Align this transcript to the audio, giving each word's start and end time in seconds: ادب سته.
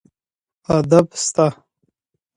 ادب 0.75 1.07
سته. 1.23 1.47